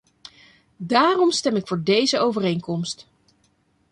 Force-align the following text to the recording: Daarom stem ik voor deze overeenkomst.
Daarom 0.77 1.31
stem 1.31 1.55
ik 1.55 1.67
voor 1.67 1.83
deze 1.83 2.19
overeenkomst. 2.19 3.07